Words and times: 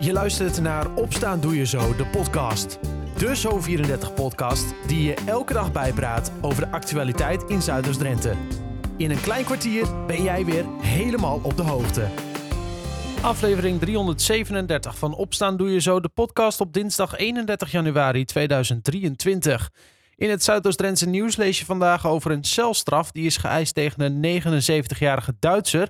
Je 0.00 0.12
luistert 0.12 0.60
naar 0.60 0.94
Opstaan 0.94 1.40
Doe 1.40 1.56
Je 1.56 1.66
Zo, 1.66 1.96
de 1.96 2.06
podcast. 2.06 2.78
De 3.16 3.36
Zo34-podcast 3.36 4.64
die 4.86 5.02
je 5.02 5.14
elke 5.26 5.52
dag 5.52 5.72
bijpraat 5.72 6.32
over 6.40 6.64
de 6.64 6.70
actualiteit 6.70 7.42
in 7.42 7.62
Zuiders-Drenthe. 7.62 8.34
In 8.96 9.10
een 9.10 9.20
klein 9.20 9.44
kwartier 9.44 10.06
ben 10.06 10.22
jij 10.22 10.44
weer 10.44 10.64
helemaal 10.80 11.40
op 11.42 11.56
de 11.56 11.62
hoogte. 11.62 12.08
Aflevering 13.22 13.80
337 13.80 14.98
van 14.98 15.14
Opstaan 15.14 15.56
Doe 15.56 15.72
Je 15.72 15.80
Zo, 15.80 16.00
de 16.00 16.08
podcast 16.08 16.60
op 16.60 16.72
dinsdag 16.72 17.16
31 17.16 17.70
januari 17.70 18.24
2023. 18.24 19.70
In 20.16 20.30
het 20.30 20.44
Zuidoost-Drentse 20.44 21.08
nieuws 21.08 21.36
lees 21.36 21.58
je 21.58 21.64
vandaag 21.64 22.06
over 22.06 22.30
een 22.30 22.44
celstraf 22.44 23.12
die 23.12 23.26
is 23.26 23.36
geëist 23.36 23.74
tegen 23.74 24.00
een 24.02 24.42
79-jarige 24.42 25.34
Duitser 25.38 25.88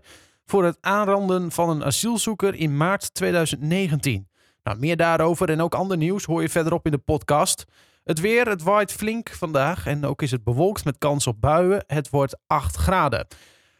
voor 0.48 0.64
het 0.64 0.78
aanranden 0.80 1.50
van 1.50 1.70
een 1.70 1.84
asielzoeker 1.84 2.54
in 2.54 2.76
maart 2.76 3.14
2019. 3.14 4.28
Nou, 4.62 4.78
meer 4.78 4.96
daarover 4.96 5.50
en 5.50 5.60
ook 5.60 5.74
ander 5.74 5.96
nieuws 5.96 6.24
hoor 6.24 6.42
je 6.42 6.48
verderop 6.48 6.84
in 6.84 6.90
de 6.90 6.98
podcast. 6.98 7.64
Het 8.04 8.20
weer, 8.20 8.48
het 8.48 8.62
waait 8.62 8.92
flink 8.92 9.28
vandaag 9.30 9.86
en 9.86 10.04
ook 10.04 10.22
is 10.22 10.30
het 10.30 10.44
bewolkt 10.44 10.84
met 10.84 10.98
kans 10.98 11.26
op 11.26 11.40
buien. 11.40 11.84
Het 11.86 12.10
wordt 12.10 12.36
8 12.46 12.76
graden. 12.76 13.26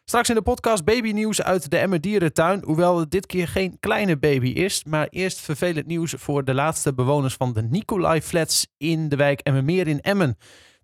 Straks 0.04 0.28
in 0.28 0.34
de 0.34 0.42
podcast 0.42 0.84
babynieuws 0.84 1.42
uit 1.42 1.70
de 1.70 1.78
Emmer 1.78 2.00
Dierentuin. 2.00 2.62
Hoewel 2.64 2.98
het 2.98 3.10
dit 3.10 3.26
keer 3.26 3.48
geen 3.48 3.76
kleine 3.80 4.18
baby 4.18 4.48
is. 4.48 4.84
Maar 4.84 5.06
eerst 5.10 5.40
vervelend 5.40 5.86
nieuws 5.86 6.14
voor 6.16 6.44
de 6.44 6.54
laatste 6.54 6.94
bewoners 6.94 7.34
van 7.34 7.52
de 7.52 7.62
Nicolai 7.62 8.22
Flats 8.22 8.66
in 8.76 9.08
de 9.08 9.16
wijk 9.16 9.40
Emmermeer 9.40 9.88
in 9.88 10.00
Emmen. 10.00 10.38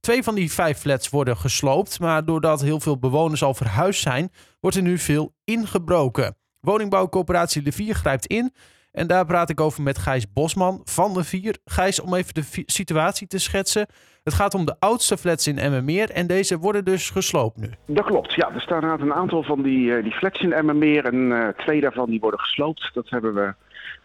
Twee 0.04 0.22
van 0.22 0.34
die 0.34 0.52
vijf 0.52 0.78
flats 0.78 1.10
worden 1.10 1.36
gesloopt. 1.36 2.00
Maar 2.00 2.24
doordat 2.24 2.60
heel 2.60 2.80
veel 2.80 2.98
bewoners 2.98 3.42
al 3.42 3.54
verhuisd 3.54 4.02
zijn, 4.02 4.30
wordt 4.60 4.76
er 4.76 4.82
nu 4.82 4.98
veel 4.98 5.34
ingebroken. 5.44 6.36
Woningbouwcoöperatie 6.60 7.62
De 7.62 7.72
Vier 7.72 7.94
grijpt 7.94 8.26
in. 8.26 8.52
En 8.92 9.06
daar 9.06 9.26
praat 9.26 9.50
ik 9.50 9.60
over 9.60 9.82
met 9.82 9.98
Gijs 9.98 10.32
Bosman 10.32 10.80
van 10.84 11.14
De 11.14 11.24
Vier. 11.24 11.56
Gijs, 11.64 12.00
om 12.00 12.14
even 12.14 12.34
de 12.34 12.62
situatie 12.66 13.26
te 13.26 13.38
schetsen. 13.38 13.86
Het 14.22 14.34
gaat 14.34 14.54
om 14.54 14.64
de 14.64 14.76
oudste 14.78 15.16
flats 15.16 15.46
in 15.46 15.58
Emmermeer 15.58 16.10
en 16.10 16.26
deze 16.26 16.58
worden 16.58 16.84
dus 16.84 17.10
gesloopt 17.10 17.56
nu. 17.56 17.70
Dat 17.86 18.04
klopt, 18.04 18.34
ja. 18.34 18.50
Er 18.54 18.60
staan 18.60 18.84
een 18.84 19.14
aantal 19.14 19.42
van 19.42 19.62
die, 19.62 20.02
die 20.02 20.12
flats 20.12 20.40
in 20.40 20.52
Emmermeer 20.52 21.04
en 21.04 21.30
uh, 21.30 21.48
twee 21.48 21.80
daarvan 21.80 22.10
die 22.10 22.20
worden 22.20 22.40
gesloopt. 22.40 22.90
Dat 22.94 23.10
hebben 23.10 23.34
we 23.34 23.54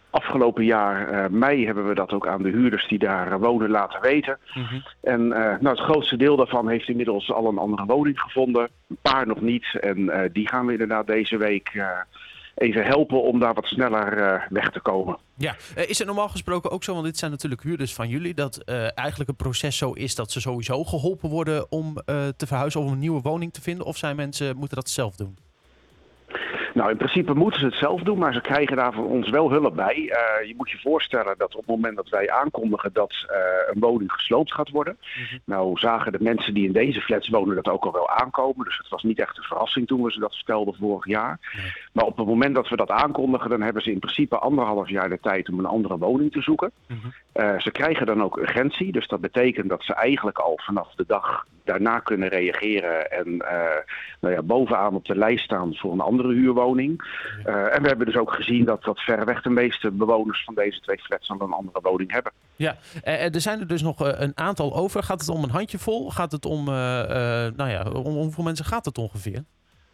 afgelopen 0.09 0.65
jaar, 0.65 1.13
uh, 1.13 1.25
mei, 1.29 1.65
hebben 1.65 1.87
we 1.87 1.95
dat 1.95 2.11
ook 2.11 2.27
aan 2.27 2.43
de 2.43 2.49
huurders 2.49 2.87
die 2.87 2.99
daar 2.99 3.39
wonen 3.39 3.69
laten 3.69 4.01
weten. 4.01 4.37
Mm 4.53 4.63
-hmm. 4.63 4.83
En 5.01 5.21
uh, 5.21 5.37
nou, 5.37 5.67
het 5.67 5.79
grootste 5.79 6.17
deel 6.17 6.35
daarvan 6.35 6.69
heeft 6.69 6.87
inmiddels 6.87 7.31
al 7.31 7.47
een 7.47 7.57
andere 7.57 7.85
woning 7.85 8.19
gevonden. 8.19 8.69
Een 8.89 8.97
paar 9.01 9.27
nog 9.27 9.41
niet 9.41 9.77
en 9.81 9.99
uh, 9.99 10.21
die 10.31 10.47
gaan 10.47 10.65
we 10.65 10.71
inderdaad 10.71 11.07
deze 11.07 11.37
week 11.37 11.83
even 12.55 12.85
helpen 12.85 13.21
om 13.21 13.39
daar 13.39 13.53
wat 13.53 13.65
sneller 13.65 14.47
weg 14.49 14.69
te 14.69 14.79
komen. 14.79 15.17
Ja, 15.35 15.55
is 15.75 15.97
het 15.97 16.07
normaal 16.07 16.29
gesproken 16.29 16.71
ook 16.71 16.83
zo, 16.83 16.93
want 16.93 17.05
dit 17.05 17.17
zijn 17.17 17.31
natuurlijk 17.31 17.63
huurders 17.63 17.93
van 17.93 18.09
jullie, 18.09 18.33
dat 18.33 18.63
eigenlijk 18.95 19.29
het 19.29 19.37
proces 19.37 19.77
zo 19.77 19.91
is 19.91 20.15
dat 20.15 20.31
ze 20.31 20.41
sowieso 20.41 20.83
geholpen 20.83 21.29
worden 21.29 21.71
om 21.71 21.93
te 22.37 22.47
verhuizen 22.47 22.81
of 22.81 22.91
een 22.91 22.99
nieuwe 22.99 23.21
woning 23.21 23.53
te 23.53 23.61
vinden? 23.61 23.85
Of 23.85 23.97
zijn 23.97 24.15
mensen, 24.15 24.57
moeten 24.57 24.77
dat 24.77 24.89
zelf 24.89 25.15
doen? 25.15 25.37
Nou, 26.79 26.91
in 26.91 26.97
principe 26.97 27.33
moeten 27.33 27.59
ze 27.59 27.65
het 27.65 27.75
zelf 27.75 28.01
doen, 28.01 28.17
maar 28.17 28.33
ze 28.33 28.41
krijgen 28.41 28.75
daar 28.75 28.93
van 28.93 29.05
ons 29.05 29.29
wel 29.29 29.51
hulp 29.51 29.75
bij. 29.75 29.95
Uh, 29.97 30.47
je 30.47 30.53
moet 30.57 30.69
je 30.69 30.79
voorstellen 30.79 31.37
dat 31.37 31.55
op 31.55 31.59
het 31.59 31.75
moment 31.75 31.95
dat 31.95 32.09
wij 32.09 32.31
aankondigen 32.31 32.93
dat 32.93 33.11
uh, 33.11 33.37
een 33.73 33.79
woning 33.79 34.11
gesloopt 34.11 34.53
gaat 34.53 34.69
worden. 34.69 34.97
Mm 34.99 35.25
-hmm. 35.29 35.39
Nou 35.45 35.79
zagen 35.79 36.11
de 36.11 36.17
mensen 36.21 36.53
die 36.53 36.65
in 36.65 36.71
deze 36.71 37.01
flats 37.01 37.29
wonen 37.29 37.55
dat 37.55 37.69
ook 37.69 37.85
al 37.85 37.91
wel 37.91 38.09
aankomen. 38.09 38.65
Dus 38.65 38.77
het 38.77 38.89
was 38.89 39.03
niet 39.03 39.19
echt 39.19 39.37
een 39.37 39.43
verrassing 39.43 39.87
toen 39.87 40.03
we 40.03 40.11
ze 40.11 40.19
dat 40.19 40.35
vertelden 40.35 40.75
vorig 40.75 41.05
jaar. 41.05 41.39
Maar 41.93 42.05
op 42.05 42.17
het 42.17 42.27
moment 42.27 42.55
dat 42.55 42.69
we 42.69 42.75
dat 42.75 42.91
aankondigen, 42.91 43.49
dan 43.49 43.61
hebben 43.61 43.83
ze 43.83 43.91
in 43.91 43.99
principe 43.99 44.37
anderhalf 44.37 44.89
jaar 44.89 45.09
de 45.09 45.19
tijd 45.19 45.49
om 45.49 45.59
een 45.59 45.65
andere 45.65 45.97
woning 45.97 46.31
te 46.31 46.41
zoeken. 46.41 46.71
Mm 46.87 46.99
-hmm. 47.01 47.43
uh, 47.43 47.59
ze 47.59 47.71
krijgen 47.71 48.05
dan 48.05 48.23
ook 48.23 48.37
urgentie, 48.37 48.91
dus 48.91 49.07
dat 49.07 49.21
betekent 49.21 49.69
dat 49.69 49.83
ze 49.83 49.93
eigenlijk 49.93 50.37
al 50.37 50.59
vanaf 50.63 50.95
de 50.95 51.05
dag 51.07 51.45
daarna 51.69 51.99
kunnen 51.99 52.29
reageren 52.29 53.11
en 53.11 53.37
nou 54.19 54.33
ja, 54.33 54.41
bovenaan 54.41 54.95
op 54.95 55.05
de 55.05 55.15
lijst 55.15 55.43
staan 55.43 55.75
voor 55.75 55.91
een 55.91 55.99
andere 55.99 56.33
huurwoning. 56.33 57.01
Uh, 57.45 57.75
en 57.75 57.81
we 57.81 57.87
hebben 57.87 58.05
dus 58.05 58.17
ook 58.17 58.33
gezien 58.33 58.65
dat, 58.65 58.83
dat 58.83 58.99
verreweg 58.99 59.41
de 59.41 59.49
meeste 59.49 59.91
bewoners 59.91 60.43
van 60.43 60.55
deze 60.55 60.79
twee 60.79 60.97
flats 60.97 61.27
dan 61.27 61.41
een 61.41 61.51
andere 61.51 61.79
woning 61.81 62.11
hebben. 62.11 62.31
Ja, 62.55 62.75
uh, 63.05 63.35
er 63.35 63.41
zijn 63.41 63.59
er 63.59 63.67
dus 63.67 63.81
nog 63.81 63.99
een 63.99 64.37
aantal 64.37 64.75
over. 64.75 65.03
Gaat 65.03 65.19
het 65.19 65.29
om 65.29 65.43
een 65.43 65.49
handjevol? 65.49 66.09
Gaat 66.09 66.31
het 66.31 66.45
om, 66.45 66.65
nou 66.65 67.69
ja, 67.69 67.83
om 67.83 68.13
hoeveel 68.13 68.43
mensen 68.43 68.65
gaat 68.65 68.85
het 68.85 68.97
ongeveer? 68.97 69.43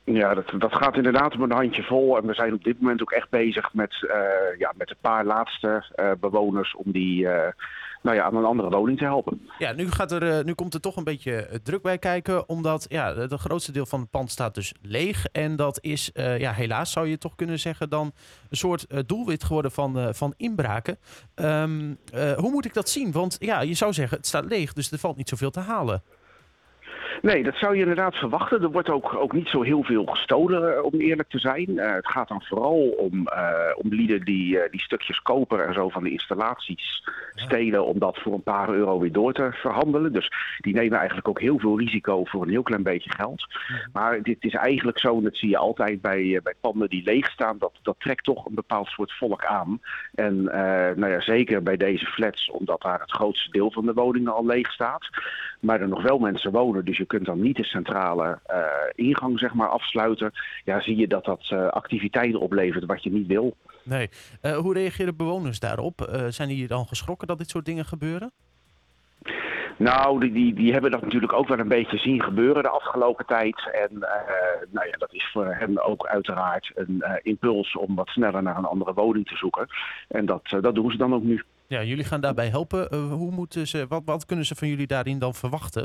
Ja, 0.03 0.33
dat, 0.33 0.53
dat 0.57 0.75
gaat 0.75 0.95
inderdaad 0.95 1.35
om 1.35 1.41
een 1.41 1.51
handje 1.51 1.83
vol. 1.83 2.17
En 2.17 2.25
we 2.25 2.33
zijn 2.33 2.53
op 2.53 2.63
dit 2.63 2.81
moment 2.81 3.01
ook 3.01 3.11
echt 3.11 3.29
bezig 3.29 3.73
met, 3.73 3.95
uh, 4.01 4.11
ja, 4.57 4.73
met 4.77 4.89
een 4.89 5.01
paar 5.01 5.25
laatste 5.25 5.83
uh, 5.95 6.11
bewoners 6.19 6.75
om 6.75 6.91
die 6.91 7.23
uh, 7.23 7.47
nou 8.05 8.17
ja, 8.17 8.23
aan 8.23 8.35
een 8.35 8.45
andere 8.45 8.69
woning 8.69 8.97
te 8.97 9.03
helpen. 9.03 9.49
Ja, 9.57 9.71
nu, 9.71 9.91
gaat 9.91 10.11
er, 10.11 10.43
nu 10.43 10.53
komt 10.53 10.73
er 10.73 10.79
toch 10.79 10.95
een 10.95 11.03
beetje 11.03 11.59
druk 11.63 11.81
bij 11.81 11.97
kijken. 11.97 12.49
Omdat 12.49 12.85
ja, 12.89 13.15
het 13.15 13.33
grootste 13.33 13.71
deel 13.71 13.85
van 13.85 13.99
het 13.99 14.09
pand 14.09 14.31
staat 14.31 14.55
dus 14.55 14.73
leeg. 14.81 15.25
En 15.31 15.55
dat 15.55 15.77
is 15.81 16.09
ja, 16.13 16.51
helaas, 16.51 16.91
zou 16.91 17.07
je 17.07 17.17
toch 17.17 17.35
kunnen 17.35 17.59
zeggen, 17.59 17.89
dan 17.89 18.11
een 18.49 18.57
soort 18.57 18.87
doelwit 19.05 19.43
geworden 19.43 19.71
van, 19.71 20.15
van 20.15 20.33
inbraken. 20.37 20.97
Um, 21.35 21.97
hoe 22.15 22.51
moet 22.51 22.65
ik 22.65 22.73
dat 22.73 22.89
zien? 22.89 23.11
Want 23.11 23.37
ja, 23.39 23.61
je 23.61 23.73
zou 23.73 23.93
zeggen, 23.93 24.17
het 24.17 24.27
staat 24.27 24.45
leeg, 24.45 24.73
dus 24.73 24.91
er 24.91 24.97
valt 24.97 25.17
niet 25.17 25.29
zoveel 25.29 25.51
te 25.51 25.59
halen. 25.59 26.03
Nee, 27.21 27.43
dat 27.43 27.55
zou 27.55 27.73
je 27.73 27.81
inderdaad 27.81 28.15
verwachten. 28.15 28.61
Er 28.61 28.71
wordt 28.71 28.89
ook, 28.89 29.15
ook 29.15 29.33
niet 29.33 29.47
zo 29.47 29.61
heel 29.61 29.83
veel 29.83 30.05
gestolen, 30.05 30.83
om 30.83 30.99
eerlijk 30.99 31.29
te 31.29 31.39
zijn. 31.39 31.69
Uh, 31.69 31.93
het 31.93 32.07
gaat 32.07 32.27
dan 32.27 32.43
vooral 32.43 32.93
om, 32.97 33.27
uh, 33.27 33.49
om 33.75 33.89
lieden 33.89 34.21
die, 34.25 34.55
uh, 34.55 34.61
die 34.71 34.81
stukjes 34.81 35.21
koper 35.21 35.59
en 35.59 35.73
zo 35.73 35.89
van 35.89 36.03
de 36.03 36.11
installaties 36.11 37.03
stelen... 37.35 37.85
om 37.85 37.99
dat 37.99 38.17
voor 38.17 38.33
een 38.33 38.43
paar 38.43 38.69
euro 38.69 38.99
weer 38.99 39.11
door 39.11 39.33
te 39.33 39.49
verhandelen. 39.51 40.13
Dus 40.13 40.31
die 40.57 40.73
nemen 40.73 40.97
eigenlijk 40.97 41.27
ook 41.27 41.39
heel 41.39 41.59
veel 41.59 41.79
risico 41.79 42.23
voor 42.23 42.41
een 42.41 42.49
heel 42.49 42.63
klein 42.63 42.83
beetje 42.83 43.11
geld. 43.11 43.45
Maar 43.93 44.21
dit 44.21 44.43
is 44.43 44.53
eigenlijk 44.53 44.99
zo, 44.99 45.17
en 45.17 45.23
dat 45.23 45.35
zie 45.35 45.49
je 45.49 45.57
altijd 45.57 46.01
bij, 46.01 46.39
bij 46.43 46.53
panden 46.61 46.89
die 46.89 47.03
leeg 47.03 47.29
staan... 47.29 47.57
Dat, 47.57 47.73
dat 47.81 47.95
trekt 47.99 48.23
toch 48.23 48.45
een 48.45 48.55
bepaald 48.55 48.87
soort 48.87 49.11
volk 49.11 49.45
aan. 49.45 49.81
En 50.13 50.43
nou 50.95 51.07
ja, 51.07 51.21
zeker 51.21 51.63
bij 51.63 51.77
deze 51.77 52.05
flats, 52.05 52.51
omdat 52.51 52.81
daar 52.81 52.99
het 52.99 53.11
grootste 53.11 53.51
deel 53.51 53.71
van 53.71 53.85
de 53.85 53.93
woningen 53.93 54.33
al 54.33 54.45
leeg 54.45 54.71
staat... 54.71 55.09
maar 55.59 55.81
er 55.81 55.87
nog 55.87 56.01
wel 56.01 56.19
mensen 56.19 56.51
wonen, 56.51 56.85
dus 56.85 56.97
je 56.97 57.04
kunt 57.07 57.25
dan 57.25 57.41
niet 57.41 57.55
de 57.55 57.63
centrale 57.63 58.39
uh, 58.51 58.65
ingang 58.95 59.39
zeg 59.39 59.53
maar, 59.53 59.69
afsluiten. 59.69 60.31
Ja, 60.63 60.81
zie 60.81 60.95
je 60.95 61.07
dat 61.07 61.25
dat 61.25 61.49
uh, 61.53 61.67
activiteiten 61.67 62.39
oplevert 62.39 62.85
wat 62.85 63.03
je 63.03 63.11
niet 63.11 63.27
wil. 63.27 63.55
Nee. 63.83 64.09
Uh, 64.41 64.57
hoe 64.57 64.73
reageren 64.73 65.15
bewoners 65.15 65.59
daarop? 65.59 66.23
zijn 66.29 66.47
die 66.47 66.67
dan 66.67 66.85
geschrokken 66.85 67.27
dat 67.27 67.37
dit 67.37 67.49
soort 67.49 67.65
dingen 67.65 67.85
gebeuren? 67.85 68.31
Nou, 69.77 70.19
die, 70.19 70.31
die, 70.31 70.53
die 70.53 70.71
hebben 70.73 70.91
dat 70.91 71.01
natuurlijk 71.01 71.33
ook 71.33 71.47
wel 71.47 71.59
een 71.59 71.67
beetje 71.67 71.97
zien 71.97 72.23
gebeuren 72.23 72.63
de 72.63 72.69
afgelopen 72.69 73.25
tijd. 73.25 73.69
En 73.71 73.91
uh, 73.91 74.09
nou 74.71 74.87
ja, 74.87 74.97
dat 74.97 75.13
is 75.13 75.29
voor 75.31 75.45
hen 75.45 75.83
ook 75.83 76.07
uiteraard 76.07 76.71
een 76.75 77.03
uh, 77.05 77.11
impuls 77.21 77.75
om 77.75 77.95
wat 77.95 78.07
sneller 78.07 78.43
naar 78.43 78.57
een 78.57 78.65
andere 78.65 78.93
woning 78.93 79.27
te 79.27 79.35
zoeken. 79.35 79.67
En 80.07 80.25
dat, 80.25 80.51
uh, 80.53 80.61
dat 80.61 80.75
doen 80.75 80.91
ze 80.91 80.97
dan 80.97 81.13
ook 81.13 81.23
nu. 81.23 81.43
Ja, 81.67 81.83
jullie 81.83 82.03
gaan 82.03 82.21
daarbij 82.21 82.49
helpen. 82.49 82.95
hoe 82.95 83.31
moeten 83.31 83.67
ze, 83.67 83.87
wat, 83.87 84.01
wat 84.05 84.25
kunnen 84.25 84.45
ze 84.45 84.55
van 84.55 84.67
jullie 84.67 84.87
daarin 84.87 85.19
dan 85.19 85.35
verwachten? 85.35 85.83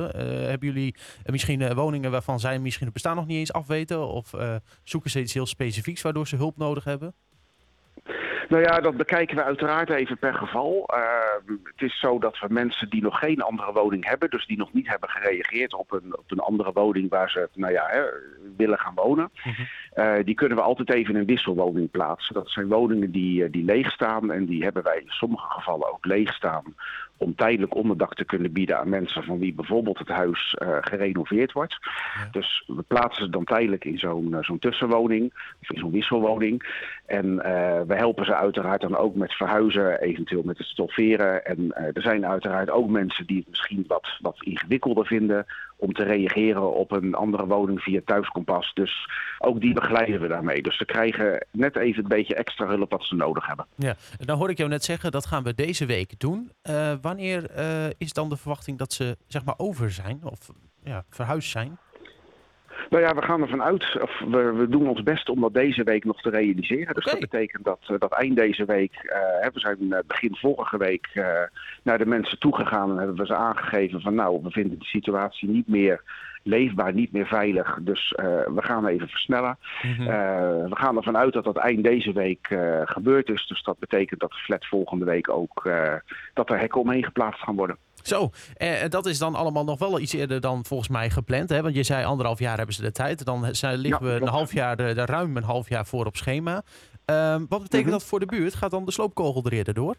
hebben 0.49 0.69
jullie 0.69 0.95
misschien 1.25 1.75
woningen 1.75 2.11
waarvan 2.11 2.41
zij 2.41 2.59
misschien 2.59 2.85
het 2.85 2.95
bestaan 2.95 3.17
nog 3.17 3.27
niet 3.27 3.39
eens 3.39 3.53
afweten? 3.53 4.09
Of 4.09 4.31
zoeken 4.83 5.11
ze 5.11 5.21
iets 5.21 5.35
heel 5.35 5.47
specifieks 5.47 6.03
waardoor 6.03 6.29
ze 6.29 6.37
hulp 6.37 6.57
nodig 6.57 6.85
hebben? 6.85 7.15
Nou 8.49 8.63
ja, 8.63 8.81
dat 8.81 8.97
bekijken 8.97 9.37
we 9.37 9.45
uiteraard 9.45 9.91
even 9.91 10.19
per 10.19 10.35
geval. 10.35 10.91
Uh, 10.95 11.57
het 11.63 11.83
is 11.83 11.99
zo 11.99 12.19
dat 12.19 12.39
we 12.39 12.47
mensen 12.49 12.91
die 12.91 13.03
nog 13.03 13.19
geen 13.19 13.43
andere 13.43 13.73
woning 13.73 14.09
hebben, 14.09 14.31
dus 14.31 14.47
die 14.47 14.57
nog 14.57 14.73
niet 14.73 14.89
hebben 14.89 15.09
gereageerd 15.09 15.75
op 15.75 15.93
een, 15.93 16.19
op 16.19 16.31
een 16.31 16.39
andere 16.39 16.73
woning 16.73 17.11
waar 17.11 17.31
ze 17.31 17.49
nou 17.55 17.73
ja, 17.73 17.87
hè, 17.87 18.03
willen 18.57 18.79
gaan 18.79 18.95
wonen, 18.95 19.31
-huh. 19.35 19.59
uh, 19.95 20.25
die 20.25 20.35
kunnen 20.35 20.57
we 20.57 20.63
altijd 20.63 20.93
even 20.93 21.15
in 21.15 21.21
een 21.21 21.27
wisselwoning 21.27 21.91
plaatsen. 21.91 22.35
Dat 22.35 22.51
zijn 22.51 22.69
woningen 22.69 23.11
die, 23.11 23.51
die 23.51 23.65
leeg 23.65 23.93
staan 23.93 24.33
en 24.33 24.47
die 24.47 24.63
hebben 24.63 24.83
wij 24.83 24.99
in 24.99 25.11
sommige 25.11 25.51
gevallen 25.51 25.93
ook 25.93 26.05
leeg 26.05 26.35
staan 26.35 26.75
om 27.21 27.35
tijdelijk 27.35 27.75
onderdak 27.75 28.15
te 28.15 28.25
kunnen 28.25 28.53
bieden 28.53 28.79
aan 28.79 28.89
mensen 28.89 29.23
van 29.23 29.39
wie 29.39 29.55
bijvoorbeeld 29.55 29.99
het 29.99 30.09
huis 30.09 30.57
uh, 30.59 30.77
gerenoveerd 30.81 31.53
wordt. 31.53 31.79
Ja. 32.15 32.29
Dus 32.33 32.65
we 32.67 32.83
plaatsen 32.83 33.25
ze 33.25 33.31
dan 33.31 33.45
tijdelijk 33.45 33.85
in 33.85 33.99
zo'n 33.99 34.29
uh, 34.31 34.39
zo'n 34.41 34.59
tussenwoning 34.59 35.33
of 35.63 35.71
in 35.71 35.79
zo'n 35.79 35.91
wisselwoning. 35.91 36.89
En 37.07 37.27
uh, 37.27 37.43
we 37.87 37.95
helpen 37.95 38.25
ze 38.25 38.35
uiteraard 38.35 38.81
dan 38.81 38.97
ook 38.97 39.15
met 39.15 39.33
verhuizen, 39.33 40.01
eventueel 40.01 40.43
met 40.43 40.59
het 40.59 40.67
stofferen. 40.67 41.45
En 41.45 41.73
er 41.95 42.03
zijn 42.03 42.27
uiteraard 42.27 42.71
ook 42.71 42.89
mensen 42.89 43.27
die 43.27 43.39
het 43.39 43.49
misschien 43.49 43.85
wat, 43.87 44.09
wat 44.21 44.43
ingewikkelder 44.43 45.07
vinden 45.07 45.47
om 45.81 45.93
te 45.93 46.03
reageren 46.03 46.75
op 46.75 46.93
een 46.93 47.15
andere 47.15 47.47
woning 47.47 47.81
via 47.81 48.01
thuiskompas. 48.05 48.73
Dus 48.75 49.09
ook 49.39 49.61
die 49.61 49.75
begeleiden 49.75 50.21
we 50.21 50.29
daarmee. 50.29 50.63
Dus 50.63 50.77
ze 50.77 50.85
krijgen 50.85 51.47
net 51.53 51.77
even 51.77 52.03
een 52.03 52.09
beetje 52.09 52.35
extra 52.35 52.67
hulp 52.67 52.91
wat 52.91 53.05
ze 53.05 53.15
nodig 53.15 53.47
hebben. 53.47 53.67
Ja, 53.77 53.95
dan 54.19 54.39
hoor 54.39 54.51
ik 54.51 54.59
jou 54.59 54.71
net 54.71 54.85
zeggen, 54.85 55.11
dat 55.11 55.27
gaan 55.27 55.43
we 55.43 55.55
deze 55.55 55.87
week 55.87 56.19
doen. 56.19 56.51
Uh, 56.71 56.93
wanneer 57.01 57.51
uh, 57.59 57.87
is 57.99 58.13
dan 58.13 58.29
de 58.29 58.37
verwachting 58.37 58.79
dat 58.79 58.93
ze 58.93 59.17
zeg 59.27 59.45
maar 59.45 59.55
over 59.57 59.91
zijn 59.91 60.21
of 60.25 60.39
ja, 60.85 61.05
verhuisd 61.09 61.51
zijn? 61.51 61.79
Nou 62.91 63.03
ja, 63.03 63.15
we 63.15 63.23
gaan 63.23 63.41
ervan 63.41 63.63
uit, 63.63 64.01
of 64.03 64.23
we, 64.29 64.53
we 64.53 64.69
doen 64.69 64.89
ons 64.89 65.03
best 65.03 65.29
om 65.29 65.41
dat 65.41 65.55
deze 65.55 65.83
week 65.83 66.05
nog 66.05 66.21
te 66.21 66.31
realiseren. 66.31 66.95
Dus 66.95 67.05
dat 67.05 67.19
betekent 67.19 67.65
dat, 67.65 67.79
eh, 67.83 67.99
dat 67.99 68.13
eind 68.13 68.37
deze 68.37 68.65
week, 68.65 68.95
eh, 68.95 69.49
we 69.53 69.61
zijn 69.61 69.93
eh, 69.93 69.99
begin 70.07 70.37
vorige 70.37 70.79
week 70.79 71.09
naar 71.83 71.99
de 71.99 72.07
mensen 72.07 72.39
toegegaan 72.39 72.91
en 72.91 72.97
hebben 72.97 73.17
we 73.17 73.27
ze 73.27 73.35
aangegeven 73.35 74.01
van 74.01 74.15
nou, 74.15 74.41
we 74.43 74.51
vinden 74.51 74.79
de 74.79 74.85
situatie 74.85 75.49
niet 75.49 75.69
meer 75.69 76.03
leefbaar, 76.43 76.93
niet 76.93 77.13
meer 77.13 77.27
veilig. 77.27 77.79
Dus 77.81 78.13
we 78.55 78.63
gaan 78.63 78.87
even 78.87 79.09
versnellen. 79.09 79.59
Mhm. 79.83 80.05
We 80.69 80.77
gaan 80.77 80.97
ervan 80.97 81.17
uit 81.17 81.33
dat 81.33 81.45
dat 81.45 81.57
eind 81.57 81.85
deze 81.85 82.13
week 82.13 82.59
gebeurd 82.85 83.29
is. 83.29 83.47
Dus 83.47 83.63
dat 83.63 83.79
betekent 83.79 84.21
dat 84.21 84.31
de 84.31 84.37
flat 84.37 84.67
volgende 84.67 85.05
week 85.05 85.29
ook, 85.29 85.71
dat 86.35 86.51
er 86.51 86.59
hekken 86.59 86.81
omheen 86.81 87.05
geplaatst 87.05 87.43
gaan 87.43 87.57
worden. 87.57 87.77
Zo, 88.03 88.31
eh, 88.57 88.71
dat 88.89 89.07
is 89.07 89.19
dan 89.19 89.35
allemaal 89.35 89.65
nog 89.65 89.79
wel 89.79 90.01
iets 90.01 90.13
eerder 90.13 90.41
dan 90.41 90.65
volgens 90.65 90.89
mij 90.89 91.11
gepland. 91.11 91.49
Hè? 91.49 91.63
Want 91.63 91.75
je 91.75 91.83
zei 91.83 92.05
anderhalf 92.05 92.39
jaar 92.39 92.57
hebben 92.57 92.75
ze 92.75 92.83
de 92.83 92.93
tijd. 92.93 93.25
Dan 93.25 93.55
zijn, 93.55 93.79
liggen 93.79 94.07
Ja, 94.07 94.13
we 94.15 94.21
een 94.21 94.29
half 94.29 94.53
jaar, 94.53 94.79
er, 94.79 94.99
er 94.99 95.07
ruim 95.09 95.37
een 95.37 95.43
half 95.43 95.69
jaar 95.69 95.87
voor 95.87 96.07
op 96.07 96.17
schema. 96.17 96.63
Ehm, 97.05 97.45
wat 97.49 97.63
betekent 97.63 97.83
Mhm. 97.91 97.91
dat 97.99 98.05
voor 98.05 98.21
de 98.21 98.27
buurt? 98.27 98.55
Gaat 98.55 98.71
dan 98.71 98.85
de 98.85 98.93
sloopkogel 98.93 99.45
er 99.45 99.53
eerder 99.53 99.75
door? 99.75 99.97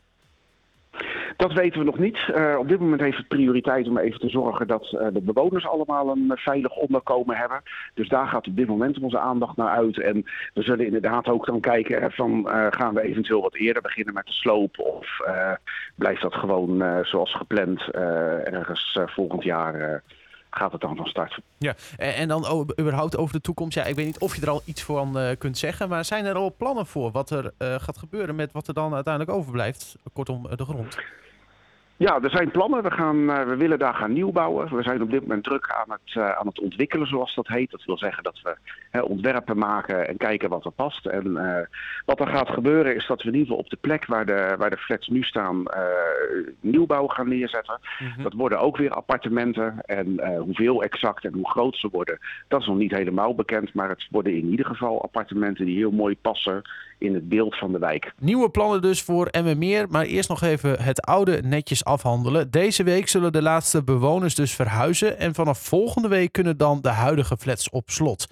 Dat 1.37 1.53
weten 1.53 1.79
we 1.79 1.85
nog 1.85 1.99
niet. 1.99 2.29
Eh, 2.33 2.55
op 2.57 2.67
dit 2.67 2.79
moment 2.79 3.01
heeft 3.01 3.17
het 3.17 3.27
prioriteit 3.27 3.87
om 3.87 3.97
even 3.97 4.19
te 4.19 4.29
zorgen 4.29 4.67
dat 4.67 4.93
eh, 4.93 5.07
de 5.13 5.21
bewoners 5.21 5.67
allemaal 5.67 6.09
een 6.09 6.31
veilig 6.35 6.75
onderkomen 6.75 7.37
hebben. 7.37 7.61
Dus 7.93 8.09
daar 8.09 8.27
gaat 8.27 8.47
op 8.47 8.55
dit 8.55 8.67
moment 8.67 8.99
onze 8.99 9.19
aandacht 9.19 9.57
naar 9.57 9.69
uit. 9.69 9.99
En 9.99 10.23
we 10.53 10.61
zullen 10.61 10.85
inderdaad 10.85 11.27
ook 11.27 11.45
dan 11.45 11.59
kijken 11.59 12.01
eh, 12.01 12.09
van 12.11 12.47
gaan 12.69 12.93
we 12.93 13.01
eventueel 13.01 13.41
wat 13.41 13.55
eerder 13.55 13.81
beginnen 13.81 14.13
met 14.13 14.25
de 14.25 14.33
sloop 14.33 14.79
of 14.79 15.19
blijft 15.95 16.21
dat 16.21 16.33
gewoon 16.33 16.83
zoals 17.03 17.35
gepland 17.35 17.81
ergens 18.43 18.99
volgend 19.05 19.43
jaar 19.43 20.03
gaat 20.51 20.71
het 20.71 20.81
dan 20.81 20.95
van 20.95 21.05
start. 21.05 21.39
Ja, 21.57 21.75
en, 21.97 22.27
dan 22.27 22.67
überhaupt 22.79 23.17
over 23.17 23.33
de 23.33 23.41
toekomst. 23.41 23.75
Ja, 23.75 23.83
ik 23.83 23.95
weet 23.95 24.05
niet 24.05 24.19
of 24.19 24.35
je 24.35 24.41
er 24.41 24.49
al 24.49 24.61
iets 24.65 24.83
van 24.83 25.19
eh, 25.19 25.37
kunt 25.37 25.57
zeggen. 25.57 25.89
Maar 25.89 26.05
zijn 26.05 26.25
er 26.25 26.35
al 26.35 26.55
plannen 26.57 26.85
voor 26.85 27.11
wat 27.11 27.29
er 27.29 27.53
eh, 27.57 27.75
gaat 27.79 27.97
gebeuren 27.97 28.35
met 28.35 28.51
wat 28.51 28.67
er 28.67 28.73
dan 28.73 28.93
uiteindelijk 28.93 29.37
overblijft? 29.37 29.95
Kortom, 30.13 30.45
eh, 30.45 30.57
de 30.57 30.65
grond. 30.65 30.97
Ja, 32.01 32.21
er 32.21 32.29
zijn 32.29 32.51
plannen. 32.51 32.83
We, 32.83 32.91
gaan, 32.91 33.29
eh, 33.29 33.43
we 33.43 33.55
willen 33.55 33.79
daar 33.79 33.93
gaan 33.93 34.13
nieuw 34.13 34.31
bouwen. 34.31 34.75
We 34.75 34.83
zijn 34.83 35.01
op 35.01 35.11
dit 35.11 35.21
moment 35.21 35.43
druk 35.43 35.69
aan 35.69 35.91
het, 35.91 36.15
eh, 36.15 36.29
aan 36.31 36.47
het 36.47 36.59
ontwikkelen, 36.59 37.07
zoals 37.07 37.35
dat 37.35 37.47
heet. 37.47 37.71
Dat 37.71 37.85
wil 37.85 37.97
zeggen 37.97 38.23
dat 38.23 38.39
we 38.43 38.55
hè, 38.91 39.01
ontwerpen 39.01 39.57
maken 39.57 40.07
en 40.07 40.17
kijken 40.17 40.49
wat 40.49 40.65
er 40.65 40.71
past. 40.71 41.05
En 41.05 41.37
eh, 41.37 41.65
wat 42.05 42.19
er 42.19 42.27
gaat 42.27 42.49
gebeuren 42.49 42.95
is 42.95 43.07
dat 43.07 43.21
we 43.21 43.27
in 43.27 43.33
ieder 43.33 43.47
geval 43.47 43.63
op 43.63 43.69
de 43.69 43.77
plek 43.81 44.05
waar 44.05 44.25
de, 44.25 44.55
waar 44.57 44.69
de 44.69 44.77
flats 44.77 45.07
nu 45.07 45.23
staan 45.23 45.63
nieuwbouw 46.59 47.07
gaan 47.07 47.29
neerzetten. 47.29 47.79
Mhm. 47.99 48.23
Dat 48.23 48.33
worden 48.33 48.59
ook 48.59 48.77
weer 48.77 48.91
appartementen. 48.91 49.81
En 49.85 50.37
hoeveel 50.37 50.83
exact 50.83 51.25
en 51.25 51.33
hoe 51.33 51.49
groot 51.49 51.75
ze 51.75 51.89
worden, 51.91 52.19
dat 52.47 52.61
is 52.61 52.67
nog 52.67 52.77
niet 52.77 52.91
helemaal 52.91 53.35
bekend. 53.35 53.73
Maar 53.73 53.89
het 53.89 54.07
worden 54.09 54.35
in 54.35 54.49
ieder 54.49 54.65
geval 54.65 55.01
appartementen 55.01 55.65
die 55.65 55.77
heel 55.77 55.91
mooi 55.91 56.17
passen 56.21 56.61
in 57.01 57.13
het 57.13 57.29
beeld 57.29 57.57
van 57.57 57.71
de 57.71 57.79
wijk. 57.79 58.13
Nieuwe 58.19 58.49
plannen 58.49 58.81
dus 58.81 59.01
voor 59.01 59.25
Emmermeer, 59.25 59.87
maar 59.89 60.05
eerst 60.05 60.29
nog 60.29 60.41
even 60.41 60.81
het 60.83 61.01
oude 61.01 61.41
netjes 61.45 61.85
afhandelen. 61.91 62.51
Deze 62.51 62.83
week 62.83 63.07
zullen 63.07 63.31
de 63.31 63.41
laatste 63.41 63.83
bewoners 63.83 64.35
dus 64.35 64.55
verhuizen 64.55 65.17
en 65.17 65.33
vanaf 65.33 65.59
volgende 65.59 66.07
week 66.07 66.31
kunnen 66.31 66.57
dan 66.57 66.81
de 66.81 66.89
huidige 66.89 67.37
flats 67.37 67.69
op 67.69 67.89
slot. 67.89 68.27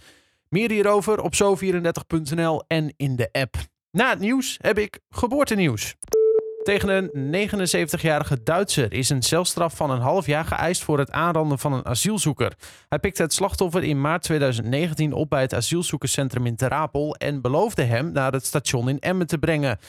Meer 0.50 0.72
hierover 0.72 1.22
op 1.22 1.34
zo34.nl 1.34 2.64
en 2.68 2.94
in 2.98 3.16
de 3.16 3.30
app. 3.32 3.56
Na 3.92 4.10
het 4.10 4.20
nieuws 4.20 4.58
heb 4.62 4.78
ik 4.78 5.00
geboortenieuws. 5.10 5.96
Tegen 6.64 6.90
een 6.90 7.50
79-jarige 7.50 8.44
Duitser 8.44 8.94
is 8.94 9.10
een 9.10 9.22
celstraf 9.22 9.76
van 9.76 9.92
een 9.92 10.02
half 10.02 10.26
jaar 10.26 10.46
geëist 10.46 10.84
voor 10.84 11.00
het 11.00 11.12
aanranden 11.12 11.60
van 11.60 11.74
een 11.74 11.86
asielzoeker. 11.86 12.54
Hij 12.90 13.00
pikte 13.00 13.22
het 13.22 13.34
slachtoffer 13.34 13.84
in 13.84 14.02
maart 14.02 14.22
2019 14.22 15.14
op 15.14 15.30
bij 15.30 15.42
het 15.42 15.54
asielzoekerscentrum 15.54 16.46
in 16.46 16.56
Terapel 16.56 17.16
en 17.16 17.42
beloofde 17.42 17.84
hem 17.84 18.12
naar 18.12 18.32
het 18.32 18.46
station 18.46 18.90
in 18.90 19.00
Emmen 19.00 19.28
te 19.28 19.38
brengen. 19.38 19.80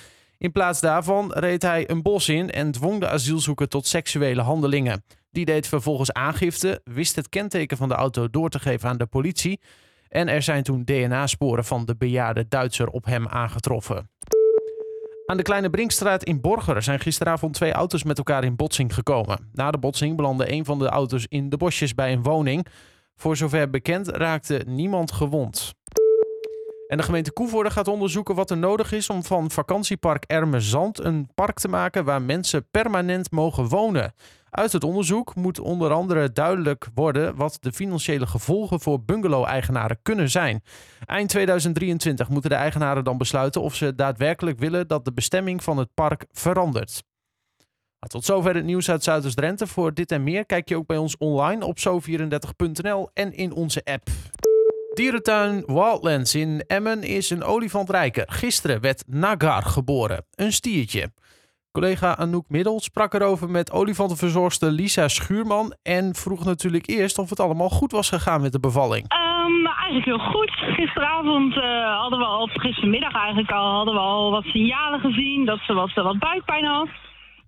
In 0.41 0.53
plaats 0.53 0.81
daarvan 0.81 1.33
reed 1.33 1.63
hij 1.63 1.91
een 1.91 2.03
bos 2.03 2.29
in 2.29 2.51
en 2.51 2.71
dwong 2.71 3.01
de 3.01 3.09
asielzoeker 3.09 3.69
tot 3.69 3.87
seksuele 3.87 4.41
handelingen. 4.41 5.05
Die 5.31 5.45
deed 5.45 5.67
vervolgens 5.67 6.13
aangifte, 6.13 6.81
wist 6.85 7.17
het 7.17 7.29
kenteken 7.29 7.77
van 7.77 7.89
de 7.89 7.95
auto 7.95 8.31
door 8.31 8.51
te 8.51 8.59
geven 8.59 8.89
aan 8.89 8.99
de 8.99 9.07
politie. 9.07 9.61
En 10.09 10.29
er 10.29 10.43
zijn 10.43 10.63
toen 10.63 10.85
DNA-sporen 10.85 11.65
van 11.65 11.85
de 11.85 11.97
bejaarde 11.97 12.49
Duitser 12.49 12.89
op 12.89 13.05
hem 13.05 13.29
aangetroffen. 13.29 14.11
Aan 15.27 15.37
de 15.37 15.43
Kleine 15.43 15.71
Brinkstraat 15.71 16.25
in 16.25 16.41
Borger 16.41 16.83
zijn 16.83 17.01
gisteravond 17.01 17.55
twee 17.55 17.73
auto's 17.73 18.05
met 18.05 18.19
elkaar 18.19 18.45
in 18.45 18.57
botsing 18.57 18.95
gekomen. 18.95 19.49
Na 19.53 19.71
de 19.71 19.79
botsing 19.79 20.17
belandde 20.17 20.53
een 20.53 20.65
van 20.65 20.79
de 20.79 20.89
auto's 20.89 21.27
in 21.29 21.49
de 21.49 21.57
bosjes 21.57 21.95
bij 21.95 22.13
een 22.13 22.23
woning. 22.23 22.67
Voor 23.17 23.37
zover 23.37 23.71
bekend 23.71 24.09
raakte 24.09 24.63
niemand 24.67 25.13
gewond. 25.13 25.75
En 26.91 26.97
de 26.97 27.03
gemeente 27.03 27.33
Koevoorde 27.33 27.71
gaat 27.71 27.89
onderzoeken 27.89 28.35
wat 28.35 28.51
er 28.51 28.57
nodig 28.57 28.93
is 28.93 29.11
om 29.11 29.25
van 29.25 29.51
vakantiepark 29.51 30.25
Erme 30.25 30.61
Zand 30.61 31.05
een 31.05 31.29
park 31.35 31.59
te 31.59 31.69
maken 31.69 32.05
waar 32.05 32.23
mensen 32.23 32.69
permanent 32.71 33.31
mogen 33.31 33.69
wonen. 33.69 34.15
Uit 34.51 34.73
het 34.73 34.85
onderzoek 34.85 35.35
moet 35.35 35.61
onder 35.61 35.93
andere 35.93 36.33
duidelijk 36.33 36.89
worden 36.95 37.37
wat 37.37 37.57
de 37.61 37.73
financiële 37.73 38.27
gevolgen 38.27 38.81
voor 38.81 39.05
bungalow-eigenaren 39.05 39.99
kunnen 40.03 40.31
zijn. 40.31 40.63
Eind 41.05 41.29
2023 41.29 42.29
moeten 42.29 42.51
de 42.51 42.57
eigenaren 42.57 43.05
dan 43.05 43.19
besluiten 43.19 43.63
of 43.63 43.75
ze 43.75 43.95
daadwerkelijk 43.95 44.59
willen 44.59 44.89
dat 44.89 45.05
de 45.05 45.13
bestemming 45.13 45.63
van 45.63 45.77
het 45.77 45.95
park 45.95 46.27
verandert. 46.33 47.03
Nou, 48.01 48.13
tot 48.13 48.25
zover 48.25 48.55
het 48.55 48.65
nieuws 48.65 48.91
uit 48.91 49.05
Zuiders-Drenthe. 49.05 49.67
Voor 49.67 49.95
dit 49.95 50.13
en 50.13 50.23
meer 50.23 50.47
kijk 50.47 50.69
je 50.69 50.77
ook 50.77 50.87
bij 50.87 50.97
ons 50.97 51.17
online 51.17 51.65
op 51.65 51.79
zo34.nl 51.79 53.11
en 53.15 53.33
in 53.33 53.53
onze 53.53 53.85
app. 53.85 54.09
Dierentuin 55.00 55.62
Wildlands 55.67 56.35
in 56.35 56.64
Emmen 56.67 57.02
is 57.02 57.31
een 57.31 57.43
olifant 57.43 57.91
rijker. 57.91 58.25
Gisteren 58.29 58.81
werd 58.81 59.05
Nagar 59.06 59.62
geboren, 59.62 60.25
een 60.35 60.52
stiertje. 60.52 61.12
Collega 61.73 62.17
Anouk 62.17 62.44
Middel 62.49 62.81
sprak 62.81 63.14
erover 63.14 63.50
met 63.50 63.73
olifantenverzorgster 63.73 64.70
Lisa 64.70 65.08
Schuurman 65.08 65.75
en 65.82 66.14
vroeg 66.14 66.44
natuurlijk 66.44 66.87
eerst 66.87 67.19
of 67.19 67.31
het 67.31 67.41
allemaal 67.41 67.69
goed 67.69 67.93
was 67.93 68.08
gegaan 68.08 68.41
met 68.41 68.52
de 68.52 68.61
bevalling. 68.61 69.05
Nou, 69.62 69.76
eigenlijk 69.76 70.05
heel 70.05 70.31
goed. 70.32 70.50
Gisteravond 70.50 71.56
eh, 71.56 71.99
hadden 72.00 72.19
we 72.19 72.25
al, 72.25 72.46
gistermiddag 72.46 73.14
eigenlijk 73.14 73.50
al, 73.50 73.75
hadden 73.75 73.94
we 73.94 74.00
al 74.00 74.31
wat 74.31 74.44
signalen 74.44 75.00
gezien 75.00 75.44
dat 75.44 75.58
ze 75.67 75.73
wat, 75.73 75.93
wat 75.94 76.19
buikpijn 76.19 76.64
had. 76.64 76.88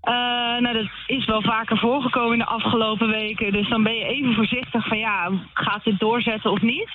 Eh, 0.00 0.14
nou, 0.62 0.72
dat 0.72 0.90
is 1.06 1.24
wel 1.24 1.42
vaker 1.42 1.78
voorgekomen 1.78 2.32
in 2.32 2.38
de 2.38 2.44
afgelopen 2.44 3.08
weken. 3.08 3.52
Dus 3.52 3.68
dan 3.68 3.82
ben 3.82 3.94
je 3.94 4.04
even 4.04 4.34
voorzichtig 4.34 4.88
van 4.88 4.98
ja, 4.98 5.30
gaat 5.52 5.84
dit 5.84 5.98
doorzetten 5.98 6.50
of 6.50 6.60
niet? 6.60 6.90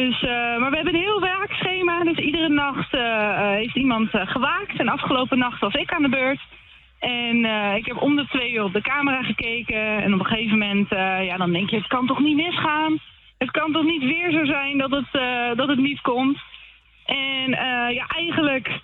Dus, 0.00 0.22
eh, 0.22 0.58
maar 0.58 0.70
we 0.70 0.76
hebben 0.76 0.94
een 0.94 1.00
heel 1.00 1.20
werkschema. 1.20 2.04
Dus 2.04 2.18
iedere 2.18 2.48
nacht 2.48 2.94
eh, 2.94 3.00
eh, 3.00 3.50
heeft 3.50 3.76
iemand 3.76 4.08
gewaakt. 4.12 4.78
En 4.78 4.88
afgelopen 4.88 5.38
nacht 5.38 5.60
was 5.60 5.74
ik 5.74 5.92
aan 5.92 6.02
de 6.02 6.08
beurt. 6.08 6.40
En 6.98 7.44
ik 7.76 7.86
heb 7.86 8.02
om 8.02 8.16
de 8.16 8.26
twee 8.26 8.52
uur 8.52 8.62
op 8.62 8.72
de 8.72 8.80
camera 8.80 9.22
gekeken. 9.22 10.02
En 10.02 10.14
op 10.14 10.20
een 10.20 10.26
gegeven 10.26 10.58
moment, 10.58 10.88
ja, 11.28 11.36
dan 11.36 11.52
denk 11.52 11.70
je, 11.70 11.76
het 11.76 11.86
kan 11.86 12.06
toch 12.06 12.20
niet 12.20 12.36
misgaan? 12.36 12.98
Het 13.38 13.50
kan 13.50 13.72
toch 13.72 13.84
niet 13.84 14.02
weer 14.02 14.30
zo 14.30 14.44
zijn 14.44 14.78
dat 14.78 14.90
het, 14.90 15.12
dat 15.56 15.68
het 15.68 15.78
niet 15.78 16.00
komt? 16.00 16.38
En 17.06 17.50
ja, 17.92 18.06
eigenlijk 18.06 18.80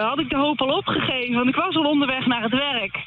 had 0.00 0.18
ik 0.18 0.30
de 0.30 0.36
hoop 0.36 0.60
al 0.60 0.76
opgegeven. 0.76 1.34
Want 1.34 1.48
ik 1.48 1.54
was 1.54 1.76
al 1.76 1.90
onderweg 1.90 2.26
naar 2.26 2.42
het 2.42 2.54
werk. 2.54 2.98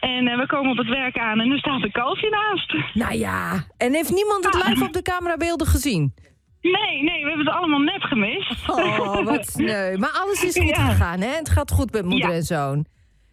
En 0.00 0.24
we 0.24 0.46
komen 0.46 0.70
op 0.70 0.76
het 0.76 0.88
werk 0.88 1.18
aan 1.18 1.40
en 1.40 1.48
nu 1.48 1.58
staat 1.58 1.82
een 1.82 1.92
kalfje 1.92 2.30
naast. 2.30 2.94
Nou 2.94 3.14
ja, 3.14 3.64
en 3.76 3.92
heeft 3.92 4.10
niemand 4.10 4.44
het 4.44 4.68
live 4.68 4.84
op 4.84 4.92
de 4.92 5.02
camerabeelden 5.02 5.66
gezien? 5.66 6.14
Nee, 6.62 7.02
nee, 7.02 7.22
we 7.22 7.28
hebben 7.28 7.46
het 7.46 7.54
allemaal 7.54 7.78
nep 7.80 8.02
gemist. 8.02 8.68
Oh, 8.70 9.24
wat 9.24 9.46
sneu. 9.56 9.96
Maar 9.96 10.10
alles 10.22 10.44
is 10.44 10.58
goed 10.58 10.76
Ja. 10.76 10.84
gegaan, 10.88 11.20
hè? 11.20 11.28
Het 11.36 11.48
gaat 11.50 11.70
goed 11.70 11.92
met 11.92 12.04
moeder 12.04 12.28
Ja. 12.28 12.34
en 12.34 12.42
zoon. 12.42 12.84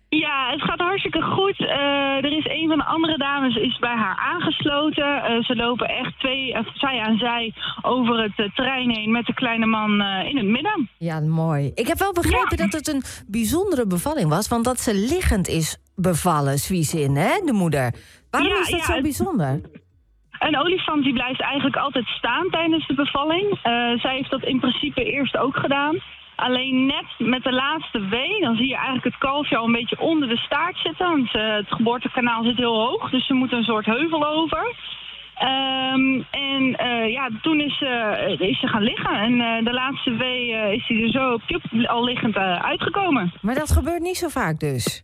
Ja, 0.10 0.50
het 0.52 0.62
gaat 0.62 0.80
hartstikke 0.80 1.22
goed. 1.22 1.60
Eh, 1.60 2.26
er 2.26 2.38
is 2.38 2.46
een 2.46 2.68
van 2.68 2.78
de 2.78 2.84
andere 2.86 3.18
dames 3.18 3.56
is 3.56 3.78
bij 3.80 3.96
haar 3.96 4.18
aangesloten. 4.18 5.24
Eh, 5.24 5.44
ze 5.44 5.56
lopen 5.56 5.88
echt 5.88 6.20
twee, 6.20 6.54
eh, 6.54 6.66
zij 6.74 7.00
aan 7.00 7.18
zij 7.18 7.54
over 7.82 8.24
het 8.24 8.56
terrein 8.56 8.90
heen 8.90 9.12
met 9.12 9.26
de 9.26 9.34
kleine 9.34 9.66
man 9.66 10.02
in 10.02 10.38
het 10.38 10.46
midden. 10.46 10.90
Ja, 10.98 11.20
mooi. 11.20 11.72
Ik 11.76 11.88
heb 11.88 11.98
wel 12.00 12.14
begrepen 12.14 12.58
dat 12.58 12.72
het 12.72 12.88
een 12.88 13.04
bijzondere 13.28 13.88
bevalling 13.88 14.30
was, 14.30 14.48
want 14.48 14.64
dat 14.66 14.80
ze 14.80 14.94
liggend 14.96 15.48
is 15.48 15.78
bevallen, 15.96 16.60
Swiesin, 16.60 17.16
hè, 17.16 17.42
de 17.46 17.54
moeder. 17.54 17.94
Waarom 18.30 18.50
Ja, 18.52 18.60
is 18.60 18.70
dat 18.70 18.80
ja, 18.80 18.86
zo 18.86 18.94
het- 18.94 19.02
bijzonder? 19.02 19.62
Een 20.40 20.58
olifant 20.58 21.04
die 21.04 21.14
blijft 21.14 21.42
eigenlijk 21.42 21.76
altijd 21.76 22.06
staan 22.06 22.50
tijdens 22.50 22.88
de 22.88 22.94
bevalling. 22.94 23.52
Eh, 23.52 24.00
zij 24.00 24.16
heeft 24.16 24.30
dat 24.30 24.44
in 24.44 24.60
principe 24.60 25.04
eerst 25.04 25.38
ook 25.38 25.58
gedaan. 25.58 25.98
Alleen 26.36 26.86
net 26.86 27.06
met 27.18 27.44
de 27.44 27.54
laatste 27.54 28.08
wee, 28.08 28.42
dan 28.42 28.56
zie 28.56 28.68
je 28.68 28.76
eigenlijk 28.76 29.06
het 29.06 29.18
kalfje 29.18 29.58
al 29.58 29.66
een 29.66 29.72
beetje 29.72 30.00
onder 30.00 30.28
de 30.30 30.38
staart 30.38 30.78
zitten. 30.78 31.08
Want 31.10 31.36
eh, 31.36 31.54
het 31.54 31.66
geboortekanaal 31.68 32.44
zit 32.44 32.58
heel 32.58 32.80
hoog, 32.88 33.10
dus 33.10 33.26
ze 33.26 33.34
moet 33.34 33.52
een 33.52 33.64
soort 33.64 33.86
heuvel 33.86 34.28
over. 34.28 34.76
Ehm, 35.36 36.22
en 36.32 36.76
eh, 36.76 37.12
ja, 37.12 37.30
toen 37.42 37.60
is, 37.60 37.78
ze 37.78 38.36
is 38.40 38.60
ze 38.60 38.68
gaan 38.68 38.84
liggen. 38.84 39.12
En 39.12 39.64
de 39.64 39.74
laatste 39.74 40.16
wee 40.16 40.48
is 40.76 40.88
hij 40.88 41.02
er 41.04 41.12
zo 41.12 41.38
pjoep, 41.46 41.64
al 41.86 42.04
liggend 42.04 42.38
uitgekomen. 42.38 43.34
Maar 43.42 43.56
dat 43.56 43.72
gebeurt 43.72 44.02
niet 44.02 44.18
zo 44.18 44.28
vaak 44.28 44.60
dus. 44.60 45.04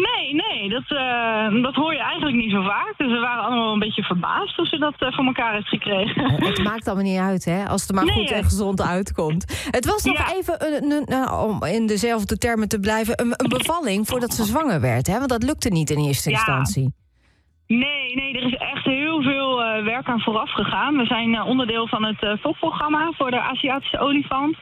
Nee, 0.00 0.34
nee, 0.34 0.68
dat, 0.68 0.82
uh, 0.88 1.62
dat 1.62 1.74
hoor 1.74 1.92
je 1.92 1.98
eigenlijk 1.98 2.36
niet 2.36 2.50
zo 2.50 2.62
vaak. 2.62 2.94
Dus 2.96 3.12
we 3.12 3.18
waren 3.18 3.44
allemaal 3.44 3.72
een 3.72 3.78
beetje 3.78 4.02
verbaasd 4.02 4.56
hoe 4.56 4.66
ze 4.66 4.78
dat 4.78 4.94
uh, 4.98 5.12
voor 5.12 5.24
elkaar 5.24 5.52
heeft 5.52 5.68
gekregen. 5.68 6.30
Het 6.30 6.62
maakt 6.62 6.86
allemaal 6.86 7.04
niet 7.04 7.20
uit, 7.20 7.44
hè? 7.44 7.64
Als 7.64 7.80
het 7.80 7.90
er 7.90 7.96
maar 7.96 8.04
nee, 8.04 8.14
goed 8.14 8.30
en 8.30 8.44
gezond 8.44 8.82
uitkomt. 8.82 9.68
Het 9.70 9.86
was 9.86 10.04
nog 10.04 10.16
ja. 10.16 10.34
even, 10.34 10.84
uh, 11.12 11.42
om 11.46 11.64
in 11.64 11.86
dezelfde 11.86 12.38
termen 12.38 12.68
te 12.68 12.80
blijven, 12.80 13.20
een, 13.20 13.34
een, 13.36 13.48
bevalling 13.48 14.06
voordat 14.06 14.34
ze 14.34 14.44
zwanger 14.44 14.80
werd, 14.80 15.06
hè? 15.06 15.18
Want 15.18 15.28
dat 15.28 15.42
lukte 15.42 15.68
niet 15.68 15.90
in 15.90 16.04
eerste 16.04 16.30
ja. 16.30 16.36
instantie. 16.36 16.94
Nee, 17.66 18.14
nee, 18.14 18.36
er 18.36 18.46
is 18.46 18.54
echt 18.54 18.84
heel 18.84 19.22
veel 19.22 19.56
werk 19.84 20.06
aan 20.06 20.20
vooraf 20.20 20.50
gegaan. 20.50 20.96
We 20.96 21.04
zijn 21.04 21.42
onderdeel 21.42 21.88
van 21.88 22.04
het 22.04 22.40
fokprogramma 22.40 23.12
voor 23.16 23.30
de 23.30 23.40
Aziatische 23.40 23.98
olifant. 23.98 24.56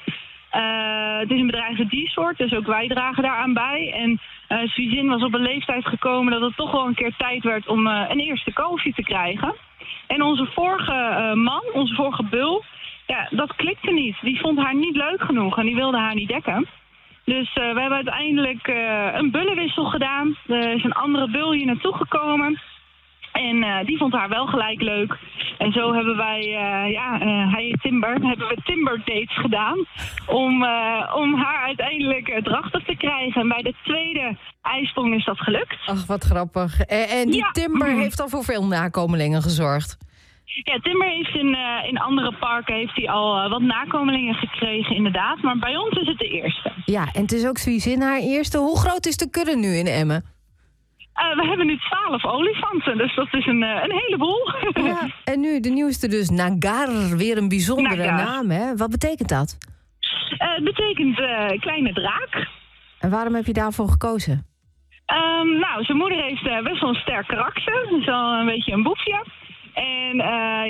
Uh, 0.57 1.19
het 1.19 1.31
is 1.31 1.41
een 1.41 1.47
bedrijf 1.47 1.77
diersoort, 1.77 2.39
dus 2.39 2.53
ook 2.53 2.67
wij 2.67 2.89
dragen 2.89 3.23
daaraan 3.23 3.53
bij. 3.53 3.93
En 3.93 4.11
uh, 4.11 4.69
Suizin 4.69 5.09
was 5.09 5.23
op 5.23 5.35
een 5.35 5.43
leeftijd 5.43 5.87
gekomen 5.87 6.33
dat 6.33 6.41
het 6.41 6.57
toch 6.57 6.73
wel 6.73 6.87
een 6.87 6.95
keer 6.95 7.15
tijd 7.17 7.43
werd 7.45 7.69
om 7.69 7.87
uh, 7.87 8.05
een 8.09 8.19
eerste 8.19 8.53
kalfje 8.53 8.93
te 8.93 9.03
krijgen. 9.03 9.55
En 10.07 10.23
onze 10.23 10.47
vorige 10.47 11.33
man, 11.35 11.63
onze 11.73 11.95
vorige 11.95 12.23
bul, 12.23 12.65
ja, 13.07 13.29
dat 13.31 13.57
klikte 13.57 13.93
niet. 13.93 14.17
Die 14.21 14.41
vond 14.41 14.59
haar 14.59 14.75
niet 14.75 14.97
leuk 14.97 15.23
genoeg 15.23 15.59
en 15.59 15.67
die 15.67 15.75
wilde 15.75 15.99
haar 15.99 16.15
niet 16.15 16.29
dekken. 16.29 16.67
Dus 17.25 17.55
we 17.55 17.61
hebben 17.61 17.93
uiteindelijk 17.93 18.67
een 19.13 19.31
bullenwissel 19.31 19.85
gedaan. 19.85 20.37
Er 20.47 20.75
is 20.75 20.85
een 20.85 20.93
andere 20.93 21.31
bul 21.31 21.53
hier 21.53 21.67
naartoe 21.67 21.95
gekomen. 21.95 22.61
En 23.35 23.57
uh, 23.57 23.85
die 23.85 23.97
vond 23.97 24.13
haar 24.13 24.29
wel 24.29 24.47
gelijk 24.47 24.81
leuk. 24.81 25.19
En 25.59 25.73
zo 25.73 25.93
hebben 25.93 26.17
wij, 26.17 26.41
uh, 26.41 26.93
ja, 26.93 27.21
uh, 27.21 27.53
hij 27.53 27.77
Timber, 27.83 28.13
hebben 28.13 28.49
we 28.49 28.57
Timber 28.65 28.99
dates 29.05 29.37
gedaan. 29.37 29.87
Om, 30.27 30.65
om 31.15 31.35
haar 31.35 31.65
uiteindelijk 31.67 32.41
drachtig 32.43 32.85
te 32.85 32.97
krijgen. 32.97 33.41
En 33.41 33.49
bij 33.49 33.63
de 33.63 33.75
tweede 33.83 34.37
ijsprong 34.63 35.15
is 35.15 35.25
dat 35.25 35.39
gelukt. 35.39 35.77
Ach, 35.87 36.07
wat 36.07 36.25
grappig. 36.25 36.81
En, 36.81 37.09
en 37.09 37.27
die 37.27 37.41
ja. 37.41 37.51
Timber 37.51 37.89
heeft 37.89 38.21
al 38.21 38.29
voor 38.29 38.45
veel 38.45 38.67
nakomelingen 38.67 39.43
gezorgd. 39.43 39.99
Ja, 40.45 40.79
Timber 40.79 41.09
heeft 41.09 41.35
in, 41.35 41.57
in 41.89 41.99
andere 41.99 42.33
parken 42.41 42.75
heeft 42.75 42.97
hij 42.97 43.09
al 43.09 43.49
wat 43.49 43.63
nakomelingen 43.63 44.35
gekregen, 44.35 44.97
inderdaad. 44.97 45.43
Maar 45.43 45.59
bij 45.59 45.77
ons 45.77 45.97
is 45.99 46.07
het 46.07 46.19
de 46.19 46.29
eerste. 46.29 46.73
Ja, 46.85 47.09
en 47.13 47.23
het 47.23 47.33
is 47.33 47.47
ook 47.47 47.59
in 47.59 48.03
haar 48.03 48.21
eerste. 48.21 48.59
Hoe 48.59 48.79
groot 48.79 49.07
is 49.07 49.17
de 49.17 49.31
kudde 49.31 49.57
nu 49.57 49.77
in 49.77 49.87
Emmen? 49.87 50.34
Uh, 51.15 51.37
we 51.37 51.47
hebben 51.49 51.67
nu 51.67 51.79
twaalf 51.79 52.25
olifanten, 52.25 52.99
dus 52.99 53.15
dat 53.15 53.35
is 53.35 53.47
een, 53.47 53.63
uh, 53.63 53.83
een 53.83 53.93
heleboel. 53.93 54.53
Ja, 54.75 55.09
en 55.33 55.41
nu 55.41 55.61
de 55.61 55.69
nieuwste 55.69 56.09
dus, 56.09 56.31
Nagar, 56.31 57.17
weer 57.17 57.37
een 57.37 57.49
bijzondere 57.49 57.97
Nagar. 57.97 58.27
naam, 58.27 58.51
hè? 58.51 58.77
Wat 58.77 58.91
betekent 58.91 59.29
dat? 59.29 59.59
Uh, 60.39 60.55
het 60.55 60.65
betekent 60.65 61.17
kleine 61.61 61.93
draak. 61.93 62.49
En 62.99 63.11
waarom 63.11 63.35
heb 63.35 63.47
je 63.47 63.53
daarvoor 63.53 63.89
gekozen? 63.89 64.47
Um, 65.07 65.59
nou, 65.59 65.85
zijn 65.85 65.99
moeder 65.99 66.23
heeft 66.23 66.63
best 66.63 66.81
wel 66.81 66.91
een 66.91 66.95
sterk 67.01 67.27
karakter, 67.27 67.87
dus 67.91 68.09
al 68.09 68.33
een 68.35 68.47
beetje 68.47 68.73
een 68.73 68.83
boefje. 68.83 69.25
En 69.75 70.17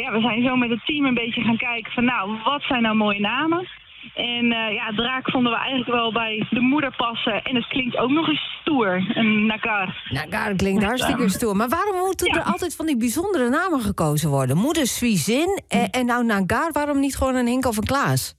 ja, 0.00 0.12
we 0.12 0.20
zijn 0.20 0.42
zo 0.42 0.56
met 0.56 0.70
het 0.70 0.86
team 0.86 1.04
een 1.04 1.14
beetje 1.14 1.42
gaan 1.42 1.56
kijken 1.56 1.92
van, 1.92 2.04
nou, 2.04 2.38
wat 2.44 2.62
zijn 2.62 2.82
nou 2.82 2.96
mooie 2.96 3.20
namen? 3.20 3.68
En 4.14 4.44
uh, 4.44 4.74
ja, 4.74 4.90
draak 4.96 5.30
vonden 5.30 5.52
we 5.52 5.58
eigenlijk 5.58 5.90
wel 5.90 6.12
bij 6.12 6.46
de 6.50 6.60
moeder 6.60 6.94
passen. 6.96 7.42
En 7.42 7.54
het 7.54 7.66
klinkt 7.66 7.96
ook 7.96 8.10
nog 8.10 8.28
eens 8.28 8.58
stoer, 8.60 9.04
een 9.14 9.46
Nagar. 9.46 10.02
Nagar 10.08 10.54
klinkt 10.54 10.84
hartstikke 10.84 11.28
stoer. 11.28 11.56
Maar 11.56 11.68
waarom 11.68 11.96
moeten 11.96 12.26
ja. 12.26 12.40
er 12.40 12.46
altijd 12.46 12.76
van 12.76 12.86
die 12.86 12.96
bijzondere 12.96 13.48
namen 13.48 13.80
gekozen 13.80 14.30
worden? 14.30 14.56
Moeder 14.56 14.86
Suizin 14.86 15.62
en, 15.68 15.90
en 15.90 16.06
nou 16.06 16.24
Nagar, 16.24 16.72
waarom 16.72 17.00
niet 17.00 17.16
gewoon 17.16 17.34
een 17.34 17.46
Henk 17.46 17.66
of 17.66 17.76
een 17.76 17.84
Klaas? 17.84 18.36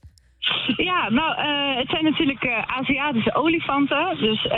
Ja, 0.76 1.10
nou, 1.10 1.30
uh, 1.38 1.76
het 1.76 1.88
zijn 1.88 2.04
natuurlijk 2.04 2.44
uh, 2.44 2.62
Aziatische 2.66 3.34
olifanten. 3.34 4.16
Dus 4.18 4.44
uh, 4.44 4.52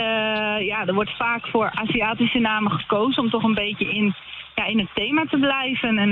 ja, 0.65 0.85
er 0.85 0.93
wordt 0.93 1.17
vaak 1.17 1.47
voor 1.47 1.71
Aziatische 1.73 2.39
namen 2.39 2.71
gekozen 2.71 3.23
om 3.23 3.29
toch 3.29 3.43
een 3.43 3.53
beetje 3.53 3.85
in, 3.85 4.15
ja, 4.55 4.65
in 4.65 4.79
het 4.79 4.89
thema 4.93 5.25
te 5.25 5.37
blijven. 5.37 5.97
En 5.97 6.11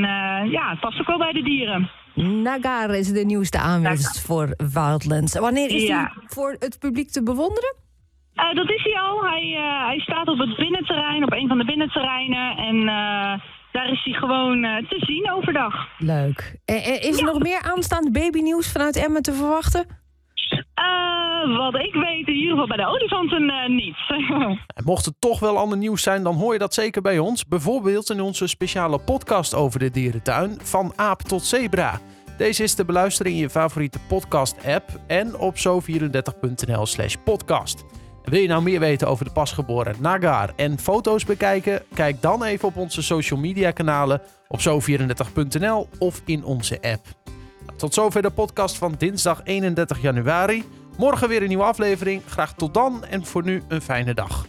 ja, 0.52 0.70
het 0.70 0.80
past 0.80 1.00
ook 1.00 1.08
wel 1.08 1.18
bij 1.18 1.32
de 1.32 1.44
dieren. 1.44 1.90
Nagar 2.24 2.96
is 2.96 3.12
de 3.12 3.26
nieuwste 3.26 3.60
aanwinst 3.60 4.22
voor 4.22 4.54
Wildlands. 4.74 5.34
Wanneer 5.40 5.72
is 5.72 5.84
ja. 5.84 6.12
die 6.16 6.24
voor 6.28 6.56
het 6.60 6.80
publiek 6.80 7.10
te 7.10 7.24
bewonderen? 7.24 7.76
Uh, 8.36 8.56
dat 8.56 8.70
is 8.70 8.84
hij 8.84 9.00
al. 9.00 9.24
Hij, 9.24 9.44
uh, 9.44 9.86
hij 9.86 10.00
staat 10.00 10.28
op 10.28 10.38
het 10.38 10.56
binnenterrein, 10.56 11.24
op 11.24 11.32
een 11.32 11.48
van 11.48 11.58
de 11.58 11.66
binnenterreinen. 11.66 12.58
En 12.58 12.76
uh, 12.76 13.40
daar 13.72 13.92
is 13.92 14.04
hij 14.04 14.14
gewoon 14.14 14.62
te 14.62 14.96
zien 15.00 15.32
overdag. 15.32 15.74
Leuk. 15.98 16.60
is 17.02 17.18
er 17.18 17.26
nog 17.26 17.40
meer 17.40 17.62
aanstaand 17.62 18.12
babynieuws 18.12 18.72
vanuit 18.72 18.96
Emmen 18.96 19.22
te 19.22 19.34
verwachten? 19.34 19.86
Wat 21.56 21.76
ik 21.76 21.94
weet, 21.94 22.28
in 22.28 22.34
ieder 22.34 22.50
geval 22.50 22.68
bij 22.68 22.78
de 22.78 22.86
olifanten 22.86 23.76
niet. 23.76 23.98
en 24.78 24.84
mocht 24.84 25.06
het 25.06 25.16
toch 25.20 25.40
wel 25.40 25.58
ander 25.58 25.78
nieuws 25.78 26.04
zijn, 26.04 26.24
dan 26.24 26.36
hoor 26.36 26.54
je 26.54 26.60
dat 26.60 26.74
zeker 26.74 27.02
bij 27.02 27.20
ons. 27.20 27.48
Bijvoorbeeld 27.48 28.10
in 28.10 28.22
onze 28.22 28.48
speciale 28.48 29.00
podcast 29.00 29.56
over 29.56 29.80
de 29.80 29.90
dierentuin, 29.90 30.58
van 30.62 30.94
aap 30.96 31.22
tot 31.22 31.44
zebra. 31.44 32.00
Deze 32.38 32.64
is 32.64 32.74
te 32.74 32.86
beluisteren 32.86 33.32
in 33.32 33.38
je 33.38 33.50
favoriete 33.50 34.00
podcast-app 34.08 34.90
en 35.08 35.38
op 35.38 35.56
zo34.nl/slash 35.56 37.16
podcast. 37.24 37.86
Wil 38.24 38.40
je 38.40 38.48
nou 38.48 38.64
meer 38.64 38.80
weten 38.80 39.08
over 39.08 39.26
de 39.26 39.32
pasgeboren 39.32 39.96
Nagar 40.00 40.54
en 40.56 40.80
foto's 40.80 41.26
bekijken? 41.26 41.82
Kijk 41.94 42.22
dan 42.22 42.44
even 42.44 42.68
op 42.68 42.78
onze 42.78 43.02
social 43.02 43.40
media 43.40 43.72
kanalen 43.72 44.22
op 44.48 44.60
zo34.nl 44.60 45.88
of 46.00 46.22
in 46.26 46.44
onze 46.44 46.82
app. 46.82 47.36
Tot 47.76 47.94
zover 47.94 48.22
de 48.22 48.30
podcast 48.30 48.78
van 48.78 48.96
dinsdag 48.98 49.42
31 49.44 50.02
januari. 50.02 50.64
Morgen 50.98 51.30
weer 51.30 51.42
een 51.42 51.48
nieuwe 51.48 51.64
aflevering. 51.64 52.22
Graag 52.28 52.54
tot 52.54 52.74
dan 52.74 53.06
en 53.06 53.26
voor 53.26 53.44
nu 53.44 53.64
een 53.68 53.82
fijne 53.82 54.14
dag. 54.14 54.48